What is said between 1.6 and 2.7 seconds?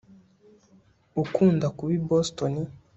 kuba i boston